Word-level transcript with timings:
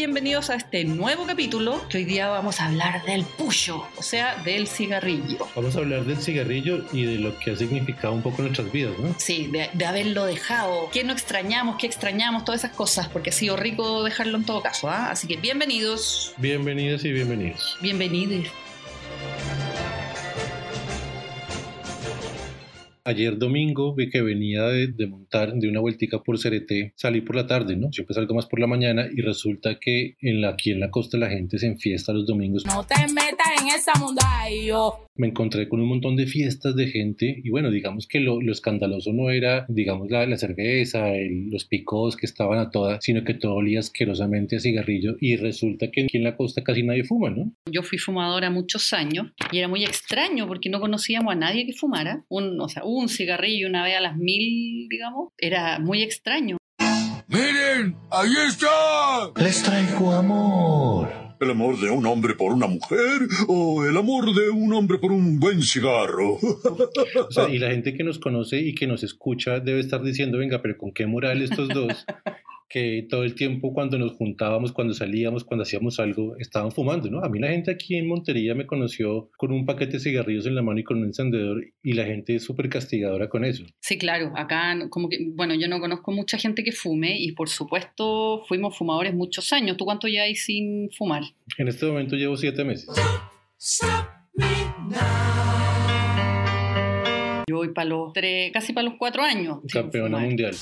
bienvenidos 0.00 0.48
a 0.48 0.54
este 0.54 0.82
nuevo 0.86 1.26
capítulo 1.26 1.86
que 1.90 1.98
hoy 1.98 2.04
día 2.06 2.26
vamos 2.30 2.58
a 2.58 2.68
hablar 2.68 3.04
del 3.04 3.22
pucho, 3.22 3.86
o 3.98 4.02
sea, 4.02 4.34
del 4.44 4.66
cigarrillo. 4.66 5.46
Vamos 5.54 5.76
a 5.76 5.80
hablar 5.80 6.04
del 6.06 6.16
cigarrillo 6.16 6.86
y 6.90 7.04
de 7.04 7.18
lo 7.18 7.38
que 7.38 7.50
ha 7.50 7.56
significado 7.56 8.14
un 8.14 8.22
poco 8.22 8.38
en 8.38 8.44
nuestras 8.44 8.72
vidas, 8.72 8.98
¿no? 8.98 9.14
Sí, 9.18 9.48
de, 9.48 9.68
de 9.74 9.84
haberlo 9.84 10.24
dejado, 10.24 10.88
qué 10.90 11.04
no 11.04 11.12
extrañamos, 11.12 11.76
qué 11.76 11.86
extrañamos, 11.86 12.46
todas 12.46 12.64
esas 12.64 12.74
cosas, 12.74 13.08
porque 13.08 13.28
ha 13.28 13.32
sido 13.34 13.58
rico 13.58 14.02
dejarlo 14.02 14.38
en 14.38 14.44
todo 14.46 14.62
caso, 14.62 14.88
¿ah? 14.88 15.10
Así 15.10 15.26
que 15.28 15.36
bienvenidos, 15.36 16.32
Bienvenidos 16.38 17.04
y 17.04 17.12
bienvenidos. 17.12 17.76
bienvenidos. 17.82 18.48
Ayer 23.10 23.36
domingo 23.38 23.92
vi 23.92 24.08
que 24.08 24.22
venía 24.22 24.62
de, 24.66 24.86
de 24.86 25.06
montar 25.08 25.52
de 25.52 25.68
una 25.68 25.80
vueltica 25.80 26.22
por 26.22 26.38
Cereté, 26.38 26.92
salí 26.94 27.20
por 27.22 27.34
la 27.34 27.44
tarde, 27.44 27.74
¿no? 27.74 27.92
Siempre 27.92 28.14
salgo 28.14 28.34
más 28.36 28.46
por 28.46 28.60
la 28.60 28.68
mañana 28.68 29.08
y 29.12 29.20
resulta 29.20 29.80
que 29.80 30.14
en 30.20 30.40
la, 30.40 30.50
aquí 30.50 30.70
en 30.70 30.78
la 30.78 30.90
costa 30.90 31.18
la 31.18 31.28
gente 31.28 31.58
se 31.58 31.66
enfiesta 31.66 32.12
los 32.12 32.24
domingos. 32.26 32.64
No 32.66 32.84
te 32.86 32.94
metas 33.12 33.48
en 33.60 33.66
esa 33.68 33.92
mundallo. 33.98 35.08
Me 35.16 35.26
encontré 35.26 35.68
con 35.68 35.80
un 35.80 35.88
montón 35.88 36.14
de 36.16 36.26
fiestas 36.26 36.76
de 36.76 36.86
gente 36.86 37.40
y 37.42 37.50
bueno, 37.50 37.70
digamos 37.70 38.06
que 38.06 38.20
lo, 38.20 38.40
lo 38.40 38.52
escandaloso 38.52 39.12
no 39.12 39.28
era, 39.30 39.66
digamos, 39.68 40.08
la, 40.10 40.24
la 40.26 40.36
cerveza, 40.36 41.10
el- 41.14 41.50
los 41.50 41.64
picos 41.64 42.16
que 42.16 42.26
estaban 42.26 42.58
a 42.60 42.70
todas, 42.70 43.04
sino 43.04 43.24
que 43.24 43.34
todo 43.34 43.54
olía 43.54 43.80
asquerosamente 43.80 44.56
a 44.56 44.60
cigarrillo 44.60 45.16
y 45.20 45.36
resulta 45.36 45.90
que 45.90 46.04
aquí 46.04 46.16
en 46.16 46.24
la 46.24 46.36
costa 46.36 46.62
casi 46.62 46.82
nadie 46.84 47.02
fuma, 47.04 47.28
¿no? 47.30 47.52
Yo 47.70 47.82
fui 47.82 47.98
fumadora 47.98 48.50
muchos 48.50 48.92
años 48.92 49.32
y 49.52 49.58
era 49.58 49.68
muy 49.68 49.84
extraño 49.84 50.46
porque 50.46 50.70
no 50.70 50.80
conocíamos 50.80 51.32
a 51.32 51.36
nadie 51.36 51.66
que 51.66 51.72
fumara. 51.72 52.24
Un, 52.28 52.58
o 52.60 52.68
sea, 52.68 52.84
un 52.84 52.99
cigarrillo 53.08 53.68
una 53.68 53.84
vez 53.84 53.96
a 53.96 54.00
las 54.00 54.16
mil, 54.16 54.88
digamos, 54.88 55.32
era 55.38 55.78
muy 55.78 56.02
extraño. 56.02 56.56
¡Miren! 57.28 57.96
¡Ahí 58.10 58.32
está! 58.48 59.30
Les 59.36 59.62
traigo 59.62 60.12
amor. 60.12 61.08
¿El 61.40 61.50
amor 61.50 61.80
de 61.80 61.88
un 61.88 62.04
hombre 62.04 62.34
por 62.34 62.52
una 62.52 62.66
mujer 62.66 63.22
o 63.48 63.84
el 63.86 63.96
amor 63.96 64.34
de 64.34 64.50
un 64.50 64.74
hombre 64.74 64.98
por 64.98 65.10
un 65.10 65.40
buen 65.40 65.62
cigarro? 65.62 66.38
O 67.28 67.30
sea, 67.30 67.48
y 67.48 67.58
la 67.58 67.70
gente 67.70 67.94
que 67.94 68.04
nos 68.04 68.18
conoce 68.18 68.58
y 68.60 68.74
que 68.74 68.86
nos 68.86 69.02
escucha 69.04 69.60
debe 69.60 69.80
estar 69.80 70.02
diciendo, 70.02 70.38
venga, 70.38 70.60
pero 70.60 70.76
¿con 70.76 70.92
qué 70.92 71.06
moral 71.06 71.40
estos 71.40 71.68
dos? 71.68 72.04
que 72.72 73.04
todo 73.10 73.24
el 73.24 73.34
tiempo 73.34 73.72
cuando 73.74 73.98
nos 73.98 74.12
juntábamos, 74.12 74.70
cuando 74.72 74.94
salíamos, 74.94 75.42
cuando 75.44 75.64
hacíamos 75.64 75.98
algo, 75.98 76.36
estaban 76.38 76.70
fumando, 76.70 77.10
¿no? 77.10 77.18
A 77.24 77.28
mí 77.28 77.40
la 77.40 77.48
gente 77.48 77.72
aquí 77.72 77.96
en 77.96 78.06
Montería 78.06 78.54
me 78.54 78.64
conoció 78.64 79.28
con 79.36 79.50
un 79.50 79.66
paquete 79.66 79.94
de 79.94 79.98
cigarrillos 80.00 80.46
en 80.46 80.54
la 80.54 80.62
mano 80.62 80.78
y 80.78 80.84
con 80.84 80.98
un 80.98 81.04
encendedor 81.06 81.64
y 81.82 81.92
la 81.94 82.04
gente 82.04 82.36
es 82.36 82.44
súper 82.44 82.68
castigadora 82.68 83.28
con 83.28 83.44
eso. 83.44 83.64
Sí, 83.80 83.98
claro, 83.98 84.32
acá 84.36 84.74
no- 84.76 84.88
como 84.88 85.08
que, 85.08 85.18
bueno, 85.34 85.54
yo 85.54 85.66
no 85.66 85.80
conozco 85.80 86.12
mucha 86.12 86.38
gente 86.38 86.62
que 86.62 86.70
fume 86.70 87.18
y 87.20 87.32
por 87.32 87.48
supuesto 87.48 88.44
fuimos 88.46 88.78
fumadores 88.78 89.14
muchos 89.14 89.52
años. 89.52 89.76
¿Tú 89.76 89.84
cuánto 89.84 90.06
ya 90.06 90.22
hay 90.22 90.36
sin 90.36 90.90
fumar? 90.96 91.24
En 91.58 91.66
este 91.66 91.86
momento 91.86 92.14
llevo 92.14 92.36
siete 92.36 92.62
meses. 92.64 92.88
Yo 97.50 97.56
voy 97.56 97.70
para 97.70 97.88
los 97.88 98.12
tres, 98.12 98.52
casi 98.52 98.72
para 98.72 98.84
los 98.84 98.94
cuatro 98.96 99.24
años. 99.24 99.58
Campeona 99.72 100.18
mundial. 100.18 100.54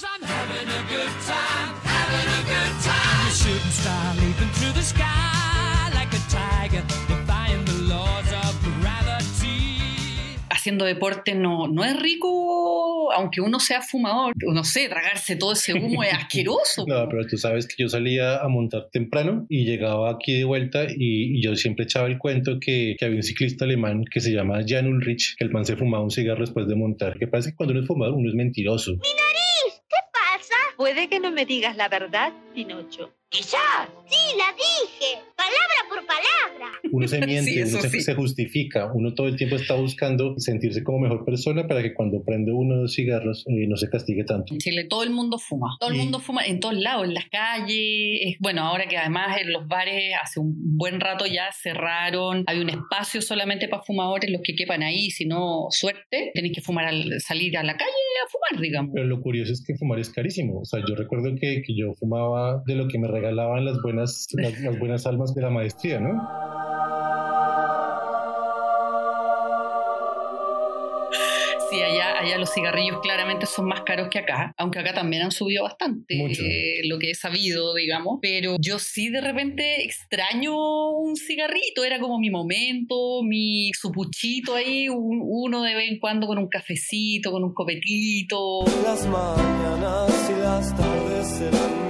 Haciendo 10.59 10.85
deporte 10.85 11.37
no, 11.37 11.69
no 11.69 11.85
es 11.85 11.97
rico, 11.97 13.13
aunque 13.13 13.41
uno 13.41 13.61
sea 13.61 13.81
fumador. 13.81 14.35
No 14.39 14.65
sé, 14.65 14.89
tragarse 14.89 15.37
todo 15.37 15.53
ese 15.53 15.73
humo 15.75 16.03
es 16.03 16.13
asqueroso. 16.15 16.85
No, 16.85 17.09
pero 17.09 17.25
tú 17.29 17.37
sabes 17.37 17.69
que 17.69 17.81
yo 17.81 17.89
salía 17.89 18.39
a 18.39 18.49
montar 18.49 18.89
temprano 18.91 19.47
y 19.49 19.65
llegaba 19.65 20.11
aquí 20.11 20.33
de 20.33 20.43
vuelta 20.43 20.85
y, 20.85 21.39
y 21.39 21.43
yo 21.43 21.55
siempre 21.55 21.85
echaba 21.85 22.09
el 22.09 22.19
cuento 22.19 22.59
que, 22.61 22.97
que 22.99 23.05
había 23.05 23.19
un 23.19 23.23
ciclista 23.23 23.67
alemán 23.67 24.05
que 24.11 24.21
se 24.21 24.33
llama 24.33 24.59
Jan 24.67 24.89
Ulrich, 24.89 25.37
que 25.37 25.45
el 25.45 25.51
man 25.51 25.65
se 25.65 25.77
fumaba 25.77 26.03
un 26.03 26.11
cigarro 26.11 26.41
después 26.41 26.67
de 26.67 26.75
montar. 26.75 27.17
Que 27.21 27.29
parece 27.29 27.51
que 27.51 27.57
cuando 27.57 27.75
uno 27.75 27.83
es 27.83 27.87
fumador 27.87 28.15
uno 28.15 28.29
es 28.29 28.35
mentiroso. 28.35 28.97
pasa? 30.13 30.55
Puede 30.77 31.09
que 31.09 31.21
no 31.21 31.31
me 31.31 31.47
digas 31.47 31.77
la 31.77 31.89
verdad, 31.89 32.33
Pinocho. 32.53 33.13
Quizás. 33.31 33.89
Sí, 34.07 34.39
la 34.39 34.47
dije. 34.57 35.23
Palabra 35.37 35.81
por 35.91 35.99
palabra. 36.07 36.73
Uno 36.91 37.07
se 37.07 37.21
miente, 37.27 37.51
Sí, 37.53 37.63
uno 37.75 37.83
se, 37.83 37.91
sí. 37.91 38.01
se 38.01 38.15
justifica, 38.15 38.91
uno 38.95 39.13
todo 39.13 39.29
el 39.29 39.37
tiempo 39.37 39.57
está 39.57 39.75
buscando 39.75 40.35
sentirse 40.39 40.83
como 40.83 41.01
mejor 41.01 41.27
persona 41.27 41.67
para 41.69 41.83
que 41.83 41.93
cuando 41.93 42.23
prende 42.25 42.53
uno 42.53 42.77
de 42.77 42.83
los 42.83 42.95
cigarros 42.95 43.45
eh, 43.47 43.67
no 43.69 43.77
se 43.77 43.91
castigue 43.91 44.25
tanto. 44.25 44.55
En 44.55 44.61
Chile 44.61 44.85
todo 44.89 45.03
el 45.03 45.11
mundo 45.11 45.39
fuma. 45.39 45.77
Todo 45.79 45.91
el 45.91 45.97
Y- 45.97 45.99
mundo 45.99 46.21
fuma 46.21 46.47
en 46.47 46.59
todos 46.59 46.77
lados, 46.79 47.05
en 47.05 47.13
las 47.15 47.27
calles. 47.29 48.21
Es- 48.23 48.37
Bueno, 48.41 48.63
ahora 48.63 48.87
que 48.87 48.97
además 48.97 49.39
en 49.39 49.53
los 49.53 49.69
bares 49.69 50.15
hace 50.23 50.41
un 50.41 50.55
buen 50.79 50.99
rato 50.99 51.27
ya 51.27 51.51
cerraron. 51.53 52.45
Hay 52.47 52.61
un 52.61 52.71
espacio 52.71 53.21
solamente 53.21 53.69
para 53.69 53.83
fumadores, 53.83 54.31
los 54.31 54.41
que 54.43 54.55
quepan 54.55 54.83
ahí. 54.83 55.11
Si 55.11 55.27
no, 55.27 55.67
suerte, 55.71 56.31
tenéis 56.33 56.55
que 56.55 56.63
fumar 56.63 56.87
al, 56.87 57.21
salir 57.21 57.59
a 57.59 57.63
la 57.63 57.77
calle 57.77 57.91
a 58.27 58.31
fumar, 58.31 58.63
digamos. 58.63 58.93
Pero 58.95 59.07
lo 59.07 59.21
curioso 59.21 59.53
es 59.53 59.63
que 59.63 59.75
fumar 59.77 59.99
es 59.99 60.09
carísimo. 60.09 60.61
O 60.61 60.65
sea, 60.65 60.81
yo 60.89 60.95
recuerdo 60.95 61.35
que, 61.39 61.61
que 61.63 61.77
yo 61.77 61.93
fumaba 61.93 62.63
de 62.67 62.75
lo 62.75 62.89
que 62.89 62.99
me 62.99 63.07
regalaban 63.21 63.65
las 63.65 63.81
buenas, 63.83 64.27
las, 64.33 64.59
las 64.61 64.79
buenas 64.79 65.07
almas 65.07 65.35
de 65.35 65.43
la 65.43 65.51
maestría, 65.51 66.01
¿no? 66.01 66.21
Sí, 71.71 71.83
allá, 71.83 72.19
allá 72.19 72.39
los 72.39 72.51
cigarrillos 72.55 72.99
claramente 73.03 73.45
son 73.45 73.67
más 73.67 73.83
caros 73.83 74.09
que 74.09 74.19
acá, 74.21 74.55
aunque 74.57 74.79
acá 74.79 74.95
también 74.95 75.23
han 75.23 75.31
subido 75.31 75.65
bastante, 75.65 76.17
Mucho. 76.17 76.41
eh, 76.43 76.81
lo 76.85 76.99
que 76.99 77.11
he 77.11 77.15
sabido, 77.15 77.75
digamos. 77.75 78.21
Pero 78.23 78.57
yo 78.59 78.79
sí 78.79 79.11
de 79.11 79.21
repente 79.21 79.85
extraño 79.85 80.55
un 80.93 81.15
cigarrito, 81.17 81.85
era 81.85 81.99
como 82.01 82.19
mi 82.19 82.31
momento, 82.31 83.23
mi 83.23 83.71
supuchito 83.79 84.55
ahí, 84.55 84.89
un- 84.89 85.21
uno 85.23 85.63
de 85.63 85.75
vez 85.75 85.91
en 85.91 85.99
cuando 85.99 86.27
con 86.27 86.39
un 86.39 86.49
cafecito, 86.49 87.31
con 87.31 87.45
un 87.45 87.53
copetito. 87.53 88.65
Las 88.83 89.07
mañanas 89.07 90.31
y 90.31 90.41
las 90.41 90.75
tardes 90.75 91.27
serán 91.27 91.88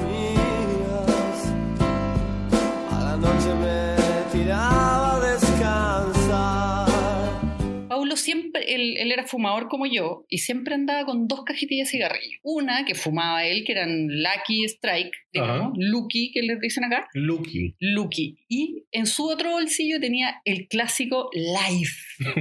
siempre, 8.19 8.75
él, 8.75 8.97
él 8.99 9.13
era 9.13 9.27
fumador 9.27 9.69
como 9.69 9.87
yo 9.87 10.25
y 10.29 10.39
siempre 10.39 10.75
andaba 10.75 11.05
con 11.05 11.29
dos 11.29 11.45
cajetillas 11.45 11.89
de 11.89 11.93
cigarrillos. 11.93 12.41
Una 12.43 12.85
que 12.85 12.95
fumaba 12.95 13.45
él, 13.45 13.65
que 13.65 13.73
eran 13.73 14.09
Lucky 14.09 14.65
Strike, 14.65 15.13
digamos. 15.33 15.73
Lucky, 15.77 16.31
que 16.33 16.43
les 16.43 16.61
dicen 16.61 16.85
acá. 16.85 17.09
Lucky. 17.15 17.75
Lucky. 17.79 18.37
Y 18.49 18.85
en 18.93 19.07
su 19.07 19.29
otro 19.29 19.53
bolsillo 19.53 20.01
tenía 20.01 20.41
el 20.45 20.69
clásico 20.69 21.31
Life. 21.33 21.97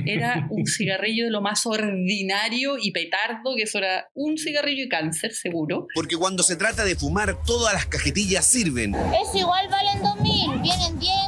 Era 0.06 0.48
un 0.50 0.66
cigarrillo 0.68 1.26
de 1.26 1.32
lo 1.32 1.42
más 1.42 1.66
ordinario 1.66 2.78
y 2.82 2.92
petardo, 2.92 3.56
que 3.56 3.64
eso 3.64 3.78
era 3.78 4.10
un 4.14 4.38
cigarrillo 4.38 4.84
y 4.84 4.90
cáncer, 4.90 5.34
seguro. 5.34 5.88
Porque 5.94 6.18
cuando 6.18 6.44
se 6.44 6.56
trata 6.56 6.84
de 6.84 6.96
fumar, 6.96 7.44
todas 7.44 7.74
las 7.74 7.86
cajetillas 7.86 8.46
sirven. 8.46 8.96
Es 8.96 9.36
igual, 9.36 9.68
valen 9.70 10.02
2000. 10.02 10.62
Vienen 10.62 11.00
10 11.00 11.27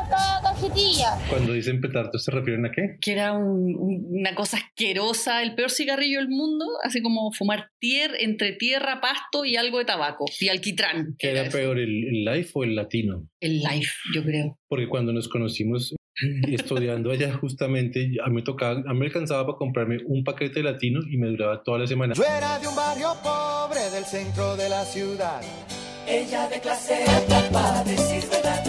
cajetilla. 0.70 1.18
Cuando 1.30 1.54
dicen 1.54 1.82
petardo, 1.82 2.18
¿se 2.20 2.32
refieren 2.32 2.66
a 2.66 2.72
qué? 2.72 2.98
Que 3.02 3.12
era 3.12 3.34
un- 3.34 3.76
un- 3.78 4.06
una 4.20 4.36
cosa 4.36 4.58
asquerosa, 4.58 5.42
el 5.44 5.56
peor 5.56 5.72
cigarrillo 5.72 6.20
del 6.20 6.30
mundo, 6.30 6.66
así 6.84 7.02
como 7.02 7.32
fumar 7.34 7.70
tier 7.80 8.12
entre 8.20 8.54
tierra, 8.54 9.02
pasto 9.02 9.46
y 9.46 9.56
algo 9.56 9.80
de 9.80 9.86
tabaco. 9.86 10.26
Y 10.40 10.50
alquitrán. 10.50 11.16
¿Qué 11.18 11.32
era 11.32 11.44
eso. 11.44 11.58
peor, 11.58 11.80
el, 11.80 12.04
el 12.08 12.26
life 12.26 12.52
o 12.54 12.64
el 12.64 12.76
latino? 12.76 13.28
El 13.40 13.60
Life, 13.60 13.92
yo 14.14 14.24
creo. 14.24 14.58
Porque 14.68 14.88
cuando 14.88 15.14
nos 15.14 15.28
conocimos 15.30 15.94
y 16.48 16.54
estudiando 16.56 17.12
allá 17.12 17.34
justamente, 17.34 18.12
a 18.24 18.28
mí 18.30 18.36
me 18.36 18.42
tocaba, 18.42 18.82
a 18.86 18.94
mí 18.94 19.00
me 19.00 19.06
alcanzaba 19.06 19.46
para 19.46 19.58
comprarme 19.58 19.98
un 20.06 20.24
paquete 20.24 20.60
de 20.60 20.64
latino 20.64 21.00
y 21.10 21.18
me 21.18 21.28
duraba 21.28 21.62
toda 21.64 21.80
la 21.80 21.88
semana. 21.88 22.14
Yo 22.14 22.24
era 22.24 22.60
de 22.60 22.68
un 22.68 22.76
barrio 22.76 23.14
pobre 23.24 23.90
del 23.92 24.04
centro 24.06 24.56
de 24.58 24.68
la 24.70 24.84
ciudad. 24.86 25.42
Ella 26.08 26.48
de 26.50 26.60
clase 26.60 27.04
alta 27.06 27.50
para 27.52 27.84
decir 27.84 28.24
verdad. 28.30 28.64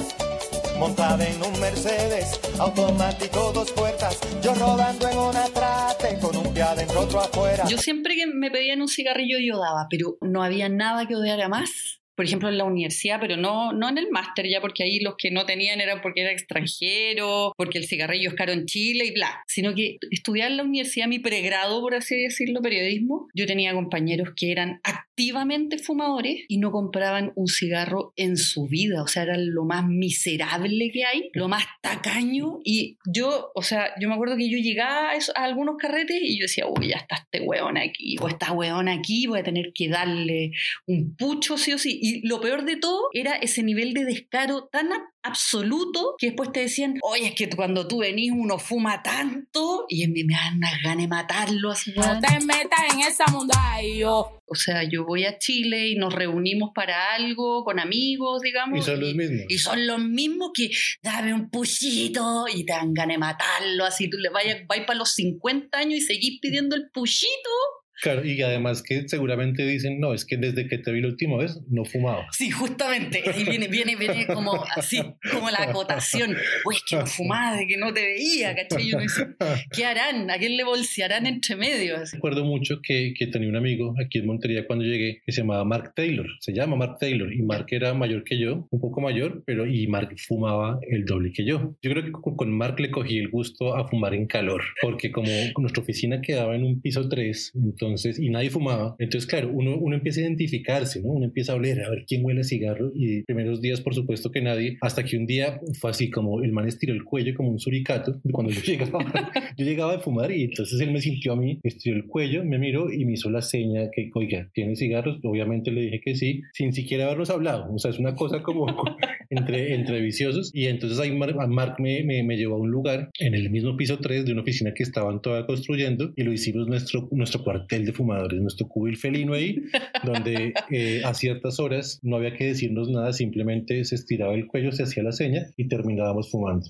Montada 0.81 1.29
en 1.29 1.43
un 1.43 1.61
Mercedes, 1.61 2.41
automático 2.59 3.53
dos 3.53 3.71
puertas. 3.73 4.19
Yo 4.43 4.55
rodando 4.55 5.11
en 5.11 5.19
una 5.19 5.44
trate 5.44 6.19
con 6.19 6.35
un 6.35 6.55
pie 6.55 6.62
adentro, 6.62 7.00
otro 7.00 7.21
afuera. 7.21 7.67
Yo 7.69 7.77
siempre 7.77 8.15
que 8.17 8.27
me 8.27 8.50
pedían 8.50 8.81
un 8.81 8.88
cigarrillo 8.88 9.37
yo 9.38 9.59
daba, 9.59 9.88
pero 9.91 10.17
no 10.23 10.43
había 10.43 10.71
nada 10.71 11.06
que 11.06 11.17
odiara 11.17 11.50
más. 11.50 12.00
Por 12.21 12.27
ejemplo, 12.27 12.51
en 12.51 12.59
la 12.59 12.65
universidad, 12.65 13.19
pero 13.19 13.39
no, 13.39 13.73
no 13.73 13.89
en 13.89 13.97
el 13.97 14.11
máster 14.11 14.47
ya, 14.47 14.61
porque 14.61 14.83
ahí 14.83 15.01
los 15.01 15.15
que 15.17 15.31
no 15.31 15.47
tenían 15.47 15.81
eran 15.81 16.03
porque 16.03 16.21
era 16.21 16.31
extranjero, 16.31 17.55
porque 17.57 17.79
el 17.79 17.87
cigarrillo 17.87 18.29
es 18.29 18.35
caro 18.35 18.53
en 18.53 18.67
Chile 18.67 19.07
y 19.07 19.13
bla. 19.13 19.43
Sino 19.47 19.75
que 19.75 19.97
estudiar 20.11 20.51
en 20.51 20.59
la 20.59 20.65
universidad, 20.65 21.07
mi 21.07 21.19
pregrado, 21.19 21.81
por 21.81 21.95
así 21.95 22.21
decirlo, 22.21 22.61
periodismo, 22.61 23.29
yo 23.33 23.47
tenía 23.47 23.73
compañeros 23.73 24.35
que 24.37 24.53
eran 24.53 24.83
activamente 24.85 25.79
fumadores 25.79 26.45
y 26.47 26.59
no 26.59 26.73
compraban 26.73 27.33
un 27.37 27.47
cigarro 27.47 28.13
en 28.17 28.37
su 28.37 28.67
vida. 28.67 29.03
O 29.03 29.07
sea, 29.07 29.23
era 29.23 29.39
lo 29.39 29.65
más 29.65 29.87
miserable 29.89 30.91
que 30.93 31.07
hay, 31.07 31.31
lo 31.33 31.49
más 31.49 31.65
tacaño. 31.81 32.61
Y 32.65 32.99
yo, 33.07 33.51
o 33.55 33.63
sea, 33.63 33.95
yo 33.99 34.11
me 34.11 34.15
acuerdo 34.15 34.37
que 34.37 34.51
yo 34.51 34.59
llegaba 34.59 35.13
a, 35.13 35.43
algunos 35.43 35.77
carretes 35.79 36.19
y 36.21 36.39
yo 36.39 36.43
decía, 36.43 36.67
uy, 36.67 36.89
ya 36.89 36.97
está 36.97 37.17
este 37.17 37.41
hueón 37.41 37.79
aquí, 37.79 38.19
o 38.21 38.29
esta 38.29 38.53
hueón 38.53 38.91
aquí, 38.91 39.27
voy 39.27 39.39
a 39.39 39.43
tener 39.43 39.73
que 39.75 39.89
darle 39.89 40.53
un 40.87 41.17
pucho 41.17 41.57
sí 41.57 41.73
o 41.73 41.79
sí. 41.79 42.10
Y 42.11 42.27
lo 42.27 42.41
peor 42.41 42.65
de 42.65 42.77
todo 42.77 43.09
era 43.12 43.37
ese 43.37 43.62
nivel 43.62 43.95
de 43.95 44.05
descaro 44.05 44.69
tan 44.73 44.89
absoluto 45.23 46.15
que 46.19 46.29
después 46.29 46.51
te 46.51 46.61
decían, 46.61 46.99
oye, 47.03 47.27
es 47.29 47.35
que 47.35 47.49
cuando 47.51 47.87
tú 47.87 47.99
venís 47.99 48.33
uno 48.35 48.59
fuma 48.59 49.03
tanto 49.03 49.85
y 49.89 50.05
a 50.05 50.09
mí 50.09 50.25
me 50.25 50.35
dan 50.35 50.57
unas 50.57 50.83
ganas 50.83 51.05
de 51.05 51.09
matarlo 51.09 51.71
así. 51.71 51.93
No 51.95 52.19
te 52.21 52.45
metas 52.45 52.81
en 52.95 53.01
esa 53.01 53.27
mundillo. 53.27 54.41
O 54.47 54.55
sea, 54.57 54.83
yo 54.83 55.05
voy 55.05 55.27
a 55.27 55.39
Chile 55.39 55.89
y 55.89 55.95
nos 55.95 56.12
reunimos 56.12 56.71
para 56.75 57.15
algo 57.15 57.62
con 57.65 57.79
amigos, 57.79 58.43
digamos. 58.43 58.81
Y 58.81 58.83
son 58.83 59.01
los 59.01 59.15
mismos. 59.15 59.47
Y 59.49 59.59
son 59.59 59.87
los 59.87 60.01
mismos 60.01 60.51
que 60.53 60.71
dame 61.03 61.33
un 61.33 61.51
puchito 61.51 62.47
y 62.53 62.65
te 62.65 62.73
dan 62.73 62.93
ganas 62.93 63.15
de 63.15 63.19
matarlo. 63.19 63.85
Así 63.85 64.11
tú 64.11 64.19
le 64.19 64.31
vayas, 64.31 64.67
vais 64.67 64.85
para 64.85 64.99
los 64.99 65.15
50 65.15 65.79
años 65.79 65.99
y 65.99 66.01
seguís 66.01 66.41
pidiendo 66.41 66.75
el 66.75 66.91
puchito. 66.91 67.51
Claro, 68.00 68.25
y 68.25 68.41
además 68.43 68.82
que 68.82 69.08
seguramente 69.08 69.67
dicen, 69.67 70.00
no, 70.00 70.14
es 70.14 70.25
que 70.25 70.37
desde 70.37 70.67
que 70.67 70.79
te 70.79 70.93
vi 70.93 71.00
la 71.00 71.08
última 71.08 71.37
vez 71.37 71.61
no 71.69 71.85
fumaba. 71.85 72.26
Sí, 72.32 72.50
justamente. 72.50 73.23
Ahí 73.31 73.44
viene, 73.44 73.69
viene, 73.69 73.97
viene 73.97 74.26
como 74.26 74.64
así, 74.76 75.00
como 75.31 75.50
la 75.50 75.64
acotación. 75.64 76.37
Uy, 76.64 76.76
es 76.76 76.82
que 76.88 76.97
no 76.97 77.06
fumaba, 77.06 77.56
de 77.56 77.67
que 77.67 77.76
no 77.76 77.93
te 77.93 78.02
veía, 78.02 78.55
¿cachai? 78.55 78.88
Y 78.88 78.93
uno 78.94 79.02
dice, 79.02 79.29
¿qué 79.73 79.85
harán? 79.85 80.31
¿A 80.31 80.38
quién 80.38 80.56
le 80.56 80.64
bolsearán 80.64 81.26
entre 81.26 81.56
medio? 81.56 81.97
Así. 81.97 82.17
Recuerdo 82.17 82.44
mucho 82.44 82.81
que, 82.82 83.12
que 83.17 83.26
tenía 83.26 83.49
un 83.49 83.56
amigo 83.56 83.94
aquí 84.05 84.19
en 84.19 84.26
Montería 84.26 84.67
cuando 84.67 84.85
llegué 84.85 85.20
que 85.25 85.32
se 85.32 85.43
llamaba 85.43 85.64
Mark 85.64 85.93
Taylor. 85.94 86.26
Se 86.41 86.52
llama 86.52 86.76
Mark 86.76 86.97
Taylor 86.99 87.32
y 87.32 87.43
Mark 87.43 87.67
era 87.70 87.94
mayor 87.94 88.25
que 88.25 88.38
yo, 88.38 88.67
un 88.70 88.81
poco 88.81 89.00
mayor, 89.00 89.43
pero 89.47 89.67
y 89.67 89.87
Mark 89.87 90.14
fumaba 90.26 90.79
el 90.88 91.05
doble 91.05 91.32
que 91.32 91.44
yo. 91.44 91.76
Yo 91.82 91.91
creo 91.91 92.05
que 92.05 92.12
con 92.12 92.50
Mark 92.50 92.81
le 92.81 92.91
cogí 92.91 93.19
el 93.19 93.29
gusto 93.29 93.76
a 93.76 93.88
fumar 93.88 94.14
en 94.14 94.26
calor, 94.26 94.62
porque 94.81 95.11
como 95.11 95.29
nuestra 95.58 95.82
oficina 95.82 96.20
quedaba 96.20 96.56
en 96.56 96.64
un 96.64 96.81
piso 96.81 97.08
3, 97.08 97.52
entonces, 97.55 97.90
y 98.19 98.31
nadie 98.31 98.51
fumaba, 98.51 98.97
entonces 98.99 99.29
claro, 99.29 99.51
uno, 99.53 99.77
uno 99.77 99.97
empieza 99.97 100.21
a 100.21 100.25
identificarse, 100.25 101.01
¿no? 101.03 101.11
Uno 101.11 101.27
empieza 101.27 101.53
a 101.53 101.57
oler, 101.57 101.83
a 101.83 101.91
ver 101.91 102.05
quién 102.07 102.25
huele 102.25 102.41
a 102.41 102.45
cigarro 102.45 102.93
y 102.95 103.23
primeros 103.23 103.61
días 103.61 103.81
por 103.81 103.95
supuesto 103.95 104.31
que 104.31 104.41
nadie, 104.41 104.77
hasta 104.81 105.05
que 105.05 105.17
un 105.17 105.27
día 105.27 105.61
fue 105.81 105.91
así 105.91 106.11
como 106.11 106.43
el 106.43 106.53
man 106.53 106.69
estiró 106.69 106.95
el 106.95 107.05
cuello 107.05 107.35
como 107.35 107.51
un 107.51 107.59
suricato, 107.59 108.21
cuando 108.33 108.53
yo 108.53 108.61
llegaba, 108.67 109.33
yo 109.57 109.65
llegaba 109.65 109.95
a 109.95 110.01
fumar 110.01 110.31
y 110.33 110.45
entonces 110.45 110.81
él 110.81 110.93
me 110.93 111.01
sintió 111.01 111.33
a 111.33 111.37
mí, 111.37 111.59
estiró 111.63 111.97
el 111.97 112.07
cuello, 112.07 112.45
me 112.45 112.59
miró 112.59 112.93
y 112.93 113.05
me 113.05 113.13
hizo 113.13 113.31
la 113.31 113.43
seña 113.43 113.91
que, 113.93 114.11
oiga, 114.15 114.49
¿tiene 114.53 114.77
cigarros? 114.77 115.19
Obviamente 115.23 115.71
le 115.71 115.83
dije 115.83 116.01
que 116.01 116.15
sí, 116.15 116.43
sin 116.53 116.73
siquiera 116.73 117.07
habernos 117.07 117.31
hablado, 117.31 117.73
o 117.73 117.79
sea, 117.79 117.91
es 117.91 117.99
una 117.99 118.15
cosa 118.15 118.43
como 118.43 118.67
entre, 119.31 119.75
entre 119.75 120.01
viciosos 120.01 120.51
y 120.55 120.67
entonces 120.67 120.99
ahí 120.99 121.13
Mark, 121.13 121.37
Mark 121.49 121.77
me, 121.79 122.03
me, 122.05 122.23
me 122.23 122.37
llevó 122.37 122.57
a 122.57 122.59
un 122.59 122.71
lugar 122.71 123.11
en 123.19 123.35
el 123.35 123.51
mismo 123.51 123.77
piso 123.77 123.99
3 123.99 124.25
de 124.25 124.33
una 124.33 124.43
oficina 124.43 124.73
que 124.75 124.83
estaban 124.83 125.21
todavía 125.21 125.47
construyendo 125.47 126.13
y 126.17 126.23
lo 126.23 126.33
hicimos 126.33 126.69
nuestro, 126.69 127.09
nuestro 127.13 127.43
cuartel 127.43 127.80
de 127.85 127.93
fumadores, 127.93 128.41
nuestro 128.41 128.69
cubil 128.69 128.97
felino 128.97 129.35
ahí, 129.35 129.62
donde 130.05 130.55
eh, 130.71 131.03
a 131.05 131.15
ciertas 131.15 131.61
horas 131.61 132.00
no 132.03 132.17
había 132.17 132.35
que 132.35 132.47
decirnos 132.47 132.88
nada, 132.88 133.12
simplemente 133.12 133.85
se 133.85 133.94
estiraba 133.94 134.35
el 134.35 134.47
cuello, 134.47 134.73
se 134.73 134.85
hacía 134.85 135.03
la 135.03 135.12
seña 135.12 135.47
y 135.56 135.69
terminábamos 135.69 136.31
fumando. 136.31 136.69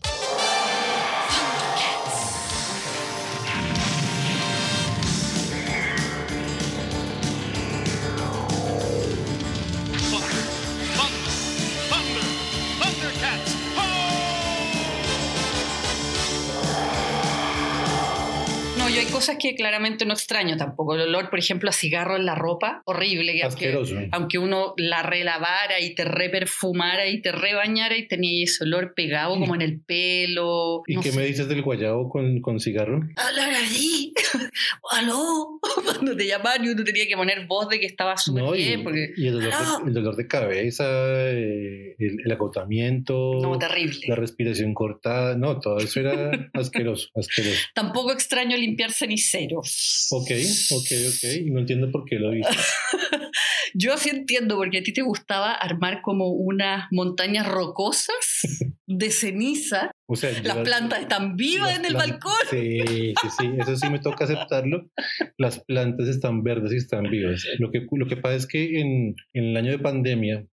Yo 18.92 19.00
hay 19.00 19.06
cosas 19.06 19.36
que 19.38 19.54
claramente 19.54 20.04
no 20.04 20.12
extraño 20.12 20.56
tampoco. 20.56 20.94
El 20.94 21.02
olor, 21.02 21.30
por 21.30 21.38
ejemplo, 21.38 21.70
a 21.70 21.72
cigarro 21.72 22.16
en 22.16 22.26
la 22.26 22.34
ropa, 22.34 22.82
horrible. 22.84 23.32
Que 23.34 23.42
aunque, 23.44 24.08
aunque 24.12 24.38
uno 24.38 24.74
la 24.76 25.02
relavara 25.02 25.80
y 25.80 25.94
te 25.94 26.04
reperfumara 26.04 27.06
y 27.06 27.20
te 27.22 27.32
rebañara 27.32 27.96
y 27.96 28.08
tenía 28.08 28.44
ese 28.44 28.64
olor 28.64 28.94
pegado 28.94 29.38
como 29.38 29.54
en 29.54 29.62
el 29.62 29.80
pelo. 29.80 30.82
¿Y 30.86 30.94
no 30.96 31.02
qué 31.02 31.12
sé. 31.12 31.18
me 31.18 31.24
dices 31.26 31.48
del 31.48 31.62
guayabo 31.62 32.08
con, 32.08 32.40
con 32.40 32.58
cigarro? 32.60 33.00
Hablar 33.16 33.50
así. 33.50 34.12
¿Aló? 34.90 35.60
Cuando 35.84 36.16
te 36.16 36.26
llamaban 36.26 36.64
y 36.64 36.68
uno 36.70 36.84
tenía 36.84 37.06
que 37.06 37.16
poner 37.16 37.46
voz 37.46 37.68
de 37.68 37.78
que 37.80 37.86
estaba 37.86 38.16
súper 38.16 38.42
No, 38.42 38.54
y, 38.54 38.64
bien. 38.64 38.84
Porque... 38.84 39.12
y 39.16 39.26
el, 39.26 39.34
dolor 39.34 39.52
de, 39.52 39.88
el 39.88 39.94
dolor 39.94 40.16
de 40.16 40.26
cabeza, 40.26 40.84
eh, 40.86 41.94
el, 41.98 42.16
el 42.24 42.32
agotamiento, 42.32 43.38
No, 43.42 43.58
terrible. 43.58 44.00
la 44.08 44.16
respiración 44.16 44.74
cortada, 44.74 45.36
no, 45.36 45.60
todo 45.60 45.78
eso 45.78 46.00
era 46.00 46.30
asqueroso, 46.54 47.08
asqueroso. 47.14 47.60
Tampoco 47.74 48.12
extraño 48.12 48.56
limpiar 48.56 48.79
ceniceros. 48.88 50.06
Ok, 50.12 50.30
ok, 50.72 50.86
ok, 51.08 51.24
y 51.46 51.50
no 51.50 51.60
entiendo 51.60 51.90
por 51.90 52.04
qué 52.06 52.16
lo 52.18 52.30
dices. 52.30 52.56
Yo 53.74 53.96
sí 53.98 54.10
entiendo, 54.10 54.56
porque 54.56 54.78
a 54.78 54.82
ti 54.82 54.92
te 54.92 55.02
gustaba 55.02 55.52
armar 55.52 56.02
como 56.02 56.28
unas 56.30 56.88
montañas 56.90 57.46
rocosas 57.46 58.48
de 58.86 59.10
ceniza. 59.10 59.92
O 60.06 60.16
sea, 60.16 60.32
Las 60.32 60.44
las- 60.56 60.58
plantas 60.64 61.00
están 61.02 61.36
vivas 61.36 61.78
en 61.78 61.84
el 61.84 61.94
balcón. 61.94 62.32
Sí, 62.50 62.80
sí, 63.22 63.28
sí, 63.38 63.46
eso 63.60 63.76
sí 63.76 63.88
me 63.88 64.00
toca 64.00 64.24
aceptarlo. 64.24 64.90
Las 65.38 65.60
plantas 65.60 66.08
están 66.08 66.42
verdes 66.42 66.72
y 66.72 66.76
están 66.76 67.04
vivas. 67.04 67.44
Lo 67.58 67.70
que, 67.70 67.86
lo 67.92 68.06
que 68.08 68.16
pasa 68.16 68.34
es 68.34 68.46
que 68.48 68.80
en, 68.80 69.14
en 69.34 69.44
el 69.44 69.56
año 69.56 69.70
de 69.70 69.78
pandemia, 69.78 70.44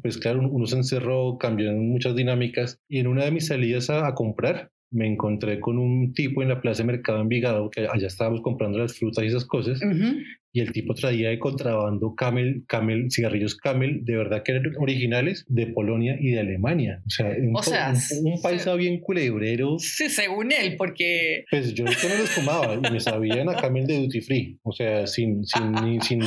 pues 0.00 0.18
claro, 0.18 0.38
uno- 0.38 0.50
uno 0.50 0.66
se 0.66 0.76
encerró, 0.76 1.38
cambiaron 1.38 1.88
muchas 1.88 2.14
dinámicas 2.14 2.78
y 2.88 3.00
en 3.00 3.08
una 3.08 3.24
de 3.24 3.32
mis 3.32 3.46
salidas 3.48 3.90
a, 3.90 4.06
a 4.06 4.14
comprar 4.14 4.70
me 4.92 5.06
encontré 5.06 5.60
con 5.60 5.78
un 5.78 6.12
tipo 6.12 6.42
en 6.42 6.48
la 6.48 6.60
plaza 6.60 6.82
de 6.82 6.88
mercado 6.88 7.20
Envigado, 7.20 7.70
que 7.70 7.82
allá 7.86 8.06
estábamos 8.06 8.40
comprando 8.42 8.78
las 8.78 8.96
frutas 8.98 9.22
y 9.24 9.28
esas 9.28 9.44
cosas, 9.46 9.80
Ujú. 9.82 10.16
y 10.52 10.60
el 10.60 10.72
tipo 10.72 10.94
traía 10.94 11.28
de 11.28 11.38
contrabando 11.38 12.14
camel, 12.16 12.64
camel, 12.66 13.08
cigarrillos 13.10 13.56
camel, 13.56 14.00
de 14.04 14.16
verdad 14.16 14.42
que 14.42 14.50
eran 14.52 14.64
originales 14.78 15.44
de 15.48 15.68
Polonia 15.68 16.16
y 16.20 16.30
de 16.32 16.40
Alemania. 16.40 17.02
O 17.06 17.10
sea, 17.10 17.26
un, 17.38 17.56
O 17.56 17.62
sea, 17.62 17.92
un- 18.22 18.32
un 18.32 18.42
paisa 18.42 18.74
bien 18.74 18.98
culebrero. 19.00 19.78
Sí, 19.78 20.08
según 20.08 20.50
él, 20.50 20.74
porque 20.76 21.44
Pues 21.50 21.72
yo 21.74 21.84
me 21.84 21.90
los 22.18 22.30
fumaba 22.30 22.74
y 22.74 22.92
me 22.92 22.98
sabían 22.98 23.48
a 23.48 23.56
camel 23.56 23.86
de 23.86 23.96
duty 24.00 24.20
free, 24.22 24.58
o 24.64 24.72
sea, 24.72 25.06
sin, 25.06 25.44
sin, 25.44 25.70
ni- 25.72 26.00
sin, 26.00 26.20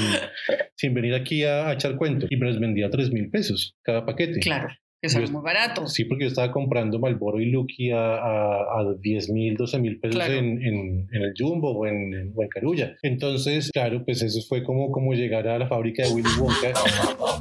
sin 0.76 0.94
venir 0.94 1.14
aquí 1.16 1.44
a, 1.44 1.68
a 1.68 1.74
echar 1.74 1.96
cuentos. 1.98 2.32
Y 2.32 2.38
me 2.38 2.46
los 2.48 2.60
vendía 2.60 2.86
a 2.88 2.90
3 2.90 3.12
mil 3.12 3.30
pesos 3.30 3.76
cada 3.84 4.06
paquete. 4.06 4.40
claro, 4.40 4.70
que 5.04 5.10
son 5.10 5.26
Yo- 5.26 5.32
muy 5.34 5.42
baratos. 5.44 5.92
Sí, 5.94 6.06
porque 6.06 6.24
yo 6.24 6.28
estaba 6.30 6.50
comprando 6.50 6.98
Malboro 6.98 7.42
y 7.42 7.52
Lucky 7.52 7.92
a, 7.92 7.98
a, 8.16 8.80
a 8.80 8.94
10 9.02 9.30
mil, 9.32 9.56
12 9.56 9.80
mil 9.80 10.00
pesos 10.00 10.16
Claro. 10.16 10.34
en, 10.34 10.64
en, 10.64 11.08
en 11.12 11.22
el 11.22 11.34
Jumbo 11.38 11.72
o 11.78 11.86
en, 11.86 12.14
en, 12.14 12.34
o 12.34 12.42
en 12.42 12.48
Carulla. 12.48 12.96
Entonces, 13.02 13.70
claro, 13.74 14.04
pues 14.06 14.22
eso 14.22 14.40
fue 14.48 14.64
como, 14.64 14.92
como 14.94 15.14
llegar 15.14 15.46
a 15.50 15.60
la 15.60 15.68
fábrica 15.68 16.04
de 16.08 16.14
Willy 16.14 16.30
Wonka. 16.40 16.72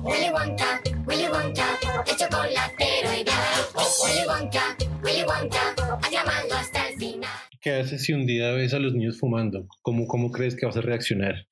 Willy 0.03 0.31
Wonka, 0.33 0.81
Willy 1.07 1.23
Wonka, 1.33 1.79
el 2.11 2.17
chocolatero. 2.17 3.09
Willy 4.05 4.27
Wonka, 4.27 4.77
Willy 5.05 5.23
Wonka, 5.23 5.75
a 6.03 6.11
llamarlo 6.11 6.55
hasta 6.55 6.89
el 6.89 6.99
final. 6.99 7.31
¿Qué 7.61 7.71
haces 7.71 8.03
si 8.03 8.13
un 8.13 8.27
día 8.27 8.51
ves 8.51 8.75
a 8.75 8.81
los 8.81 8.93
niños 8.93 9.21
fumando? 9.21 9.69
¿Cómo, 9.83 10.09
cómo 10.09 10.33
crees 10.33 10.57
que 10.57 10.67
vas 10.67 10.77
a 10.77 10.81
reaccionar? 10.81 11.47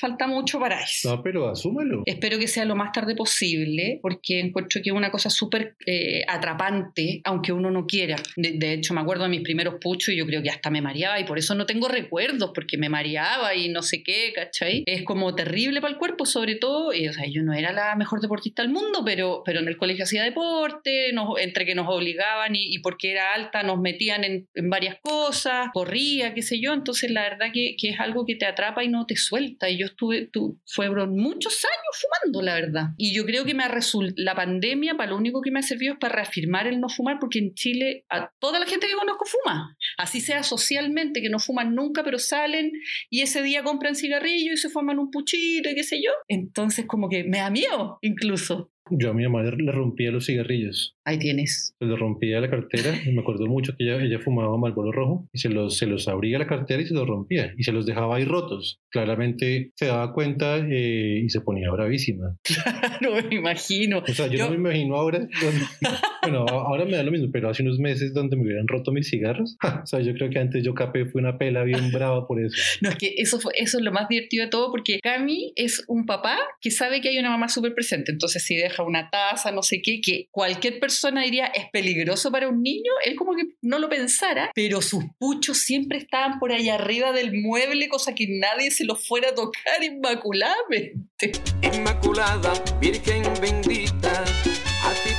Fal- 0.00 0.14
falta 0.14 0.26
mucho 0.28 0.60
para 0.60 0.80
eso. 0.80 1.16
No, 1.16 1.22
pero 1.22 1.48
asúmelo. 1.50 2.02
Espero 2.06 2.38
que 2.38 2.46
sea 2.46 2.64
lo 2.64 2.76
más 2.76 2.92
tarde 2.92 3.14
posible, 3.16 3.98
porque 4.00 4.38
encuentro 4.40 4.80
que 4.82 4.90
es 4.90 4.94
una 4.96 5.10
cosa 5.10 5.28
súper 5.30 5.76
eh, 5.86 6.24
atrapante, 6.28 7.20
aunque 7.24 7.52
uno 7.52 7.70
no 7.70 7.86
quiera. 7.86 8.16
De, 8.36 8.52
de 8.52 8.74
hecho, 8.74 8.94
me 8.94 9.00
acuerdo 9.00 9.24
de 9.24 9.30
mis 9.30 9.40
primeros 9.42 9.74
puchos 9.80 10.10
y 10.14 10.16
yo 10.16 10.26
creo 10.26 10.42
que 10.42 10.50
hasta 10.50 10.70
me 10.70 10.80
mareaba, 10.80 11.18
y 11.18 11.24
por 11.24 11.38
eso 11.38 11.54
no 11.54 11.66
tengo 11.66 11.88
recuerdos, 11.88 12.52
porque 12.54 12.78
me 12.78 12.88
mareaba 12.88 13.54
y 13.54 13.68
no 13.70 13.82
sé 13.82 14.02
qué, 14.02 14.32
¿cachai? 14.34 14.82
Es 14.86 15.02
como 15.04 15.34
terrible 15.34 15.80
para 15.80 15.92
el 15.92 15.98
cuerpo, 15.98 16.26
sobre 16.26 16.54
todo. 16.56 16.92
Y, 16.92 17.08
o 17.08 17.12
sea, 17.12 17.24
yo 17.26 17.42
no 17.42 17.52
era 17.54 17.72
la 17.72 17.96
mejor 17.96 18.20
deportista 18.20 18.62
del 18.62 18.70
mundo, 18.70 19.02
pero, 19.04 19.42
pero 19.44 19.60
en 19.60 19.68
el 19.68 19.76
colegio 19.76 20.04
hacía 20.04 20.22
deporte, 20.22 21.12
nos- 21.12 21.38
entre 21.40 21.64
que 21.66 21.74
nos 21.74 21.88
obligaban 21.88 22.54
y, 22.54 22.74
y 22.74 22.78
porque 22.80 23.10
era 23.12 23.32
alta 23.34 23.62
nos 23.62 23.80
metían 23.80 24.24
en, 24.24 24.46
en 24.54 24.70
varias 24.70 24.96
cosas, 25.00 25.68
corría, 25.72 26.34
qué 26.34 26.42
sé 26.42 26.60
yo. 26.60 26.72
Entonces, 26.72 27.10
la 27.10 27.22
verdad 27.22 27.46
que, 27.52 27.74
que 27.78 27.90
es 27.90 28.00
algo 28.00 28.24
que 28.26 28.36
te 28.36 28.46
atrapa 28.46 28.84
y 28.84 28.88
no 28.88 29.06
te 29.06 29.16
suelta. 29.16 29.68
Y 29.70 29.78
yo 29.78 29.83
estuve, 29.86 30.26
tu, 30.26 30.60
fueron 30.66 31.16
muchos 31.16 31.64
años 31.64 32.00
fumando, 32.00 32.42
la 32.42 32.54
verdad. 32.54 32.88
Y 32.96 33.14
yo 33.14 33.24
creo 33.24 33.44
que 33.44 33.54
me 33.54 33.64
ha 33.64 33.74
la 34.16 34.34
pandemia, 34.34 34.96
para 34.96 35.10
lo 35.10 35.16
único 35.16 35.40
que 35.42 35.50
me 35.50 35.60
ha 35.60 35.62
servido 35.62 35.94
es 35.94 35.98
para 35.98 36.16
reafirmar 36.16 36.66
el 36.66 36.80
no 36.80 36.88
fumar, 36.88 37.18
porque 37.20 37.38
en 37.38 37.54
Chile 37.54 38.04
a 38.08 38.30
toda 38.38 38.58
la 38.58 38.66
gente 38.66 38.86
que 38.86 38.94
conozco 38.94 39.24
fuma. 39.24 39.76
Así 39.98 40.20
sea 40.20 40.42
socialmente, 40.42 41.20
que 41.20 41.28
no 41.28 41.38
fuman 41.38 41.74
nunca, 41.74 42.02
pero 42.02 42.18
salen 42.18 42.72
y 43.10 43.22
ese 43.22 43.42
día 43.42 43.62
compran 43.62 43.94
cigarrillo 43.94 44.52
y 44.52 44.56
se 44.56 44.70
fuman 44.70 44.98
un 44.98 45.10
puchito 45.10 45.68
y 45.70 45.74
qué 45.74 45.84
sé 45.84 46.02
yo. 46.02 46.10
Entonces, 46.28 46.86
como 46.86 47.08
que 47.08 47.24
me 47.24 47.38
da 47.38 47.50
miedo, 47.50 47.98
incluso. 48.02 48.73
Yo 48.90 49.10
a 49.10 49.14
mi 49.14 49.22
mamá 49.24 49.42
le, 49.42 49.72
rompía 49.72 50.10
los 50.10 50.26
cigarrillos. 50.26 50.94
Ahí 51.06 51.18
tienes. 51.18 51.74
Se 51.78 51.84
los 51.86 51.98
rompía 51.98 52.40
la 52.40 52.50
cartera 52.50 52.92
y 53.06 53.12
me 53.12 53.22
acuerdo 53.22 53.46
mucho 53.46 53.72
que 53.76 53.84
ella, 53.84 54.02
ella 54.02 54.18
fumaba 54.18 54.58
Marlboro 54.58 54.92
rojo 54.92 55.26
y 55.32 55.38
se 55.38 55.48
los, 55.48 55.78
se 55.78 55.86
los 55.86 56.06
abría 56.06 56.38
la 56.38 56.46
cartera 56.46 56.82
y 56.82 56.86
se 56.86 56.92
los 56.94 57.06
rompía 57.08 57.54
y 57.56 57.62
se 57.62 57.72
los 57.72 57.86
dejaba 57.86 58.16
ahí 58.16 58.24
rotos. 58.24 58.80
Claramente 58.90 59.70
se 59.74 59.86
daba 59.86 60.12
cuenta 60.12 60.58
eh, 60.58 61.22
y 61.24 61.28
se 61.30 61.40
ponía 61.40 61.70
bravísima. 61.70 62.36
no 63.00 63.12
me 63.14 63.34
imagino. 63.34 64.00
O 64.06 64.12
sea, 64.12 64.26
yo, 64.26 64.38
Yo- 64.38 64.44
no 64.44 64.50
me 64.50 64.56
imagino 64.56 64.96
ahora. 64.96 65.26
Bueno, 66.24 66.46
ahora 66.48 66.84
me 66.84 66.96
da 66.96 67.02
lo 67.02 67.10
mismo, 67.10 67.28
pero 67.32 67.50
hace 67.50 67.62
unos 67.62 67.78
meses 67.78 68.12
donde 68.14 68.36
me 68.36 68.44
hubieran 68.44 68.66
roto 68.66 68.92
mis 68.92 69.08
cigarros, 69.08 69.56
o 69.82 69.86
sea, 69.86 70.00
yo 70.00 70.14
creo 70.14 70.30
que 70.30 70.38
antes 70.38 70.62
yo 70.62 70.74
capé 70.74 71.04
fue 71.06 71.20
una 71.20 71.38
pela 71.38 71.62
bien 71.64 71.90
brava 71.92 72.26
por 72.26 72.40
eso. 72.40 72.56
No, 72.80 72.90
es 72.90 72.96
que 72.96 73.14
eso, 73.16 73.40
fue, 73.40 73.52
eso 73.56 73.78
es 73.78 73.84
lo 73.84 73.92
más 73.92 74.08
divertido 74.08 74.44
de 74.44 74.50
todo 74.50 74.70
porque 74.70 75.00
Cami 75.00 75.52
es 75.56 75.84
un 75.88 76.06
papá 76.06 76.38
que 76.60 76.70
sabe 76.70 77.00
que 77.00 77.08
hay 77.08 77.18
una 77.18 77.30
mamá 77.30 77.48
súper 77.48 77.74
presente. 77.74 78.12
Entonces, 78.12 78.42
si 78.42 78.56
deja 78.56 78.82
una 78.82 79.10
taza, 79.10 79.52
no 79.52 79.62
sé 79.62 79.80
qué, 79.80 80.00
que 80.00 80.28
cualquier 80.30 80.80
persona 80.80 81.22
diría 81.22 81.46
es 81.46 81.66
peligroso 81.72 82.30
para 82.30 82.48
un 82.48 82.62
niño, 82.62 82.92
él 83.06 83.16
como 83.16 83.34
que 83.34 83.44
no 83.62 83.78
lo 83.78 83.88
pensara, 83.88 84.50
pero 84.54 84.82
sus 84.82 85.04
puchos 85.18 85.58
siempre 85.58 85.98
estaban 85.98 86.38
por 86.38 86.52
ahí 86.52 86.68
arriba 86.68 87.12
del 87.12 87.32
mueble, 87.40 87.88
cosa 87.88 88.14
que 88.14 88.26
nadie 88.28 88.70
se 88.70 88.84
los 88.84 89.06
fuera 89.06 89.30
a 89.30 89.34
tocar 89.34 89.82
inmaculadamente. 89.82 91.32
Inmaculada, 91.62 92.52
Virgen 92.80 93.22
bendita, 93.40 94.24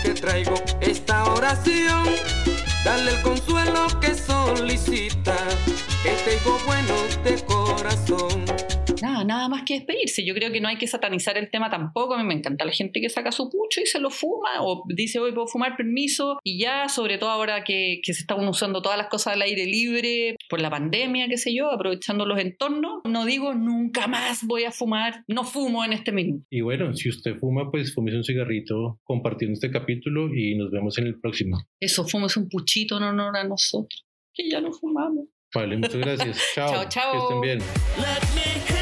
te 0.04 0.14
traigo 0.14 0.56
esta 0.82 1.26
oración. 1.26 2.06
Dale 2.84 3.12
el 3.12 3.22
consuelo 3.22 3.88
que 4.00 4.05
que 9.76 9.80
despedirse. 9.80 10.26
Yo 10.26 10.34
creo 10.34 10.52
que 10.52 10.62
no 10.62 10.68
hay 10.68 10.78
que 10.78 10.88
satanizar 10.88 11.38
el 11.38 11.50
tema 11.50 11.70
tampoco. 11.70 12.14
A 12.14 12.18
mí 12.18 12.28
me 12.28 12.34
encanta 12.34 12.66
la 12.66 12.72
gente 12.72 13.02
que 13.02 13.10
saca 13.10 13.32
su 13.32 13.50
pucho 13.50 13.82
y 13.82 13.86
se 13.86 14.00
lo 14.00 14.10
fuma 14.10 14.62
o 14.62 14.84
dice 14.88 15.20
hoy 15.20 15.32
puedo 15.32 15.48
fumar 15.48 15.76
permiso 15.78 16.40
y 16.44 16.60
ya, 16.60 16.90
sobre 16.90 17.18
todo 17.18 17.30
ahora 17.30 17.64
que, 17.64 18.00
que 18.04 18.14
se 18.14 18.22
están 18.22 18.48
usando 18.48 18.82
todas 18.82 18.98
las 18.98 19.08
cosas 19.08 19.34
al 19.34 19.42
aire 19.42 19.66
libre 19.66 20.36
por 20.50 20.62
la 20.62 20.70
pandemia, 20.70 21.28
qué 21.28 21.38
sé 21.38 21.54
yo, 21.54 21.72
aprovechando 21.72 22.26
los 22.26 22.40
entornos. 22.40 23.02
No 23.06 23.26
digo 23.26 23.54
nunca 23.54 24.08
más 24.08 24.44
voy 24.46 24.64
a 24.64 24.72
fumar, 24.72 25.24
no 25.28 25.44
fumo 25.44 25.84
en 25.84 25.94
este 25.94 26.12
minuto. 26.12 26.46
Y 26.50 26.62
bueno, 26.62 26.94
si 26.94 27.10
usted 27.10 27.36
fuma, 27.36 27.70
pues 27.70 27.94
fúmese 27.94 28.18
un 28.18 28.24
cigarrito 28.24 29.00
compartiendo 29.04 29.54
este 29.54 29.72
capítulo 29.72 30.34
y 30.34 30.56
nos 30.56 30.72
vemos 30.72 30.98
en 30.98 31.08
el 31.08 31.20
próximo. 31.20 31.58
Eso, 31.80 32.08
fumes 32.08 32.38
un 32.38 32.50
puchito 32.50 32.98
en 32.98 33.04
honor 33.04 33.38
a 33.38 33.44
nosotros, 33.44 34.06
que 34.34 34.50
ya 34.50 34.62
no 34.62 34.72
fumamos. 34.72 35.26
Vale, 35.54 35.78
muchas 35.78 35.96
gracias. 35.96 36.42
Chao. 36.54 36.70
Chao, 36.74 36.86
chao. 36.90 37.12
Que 37.12 37.18
estén 37.18 37.42
bien. 37.42 37.60
Let 37.98 38.36
me 38.36 38.75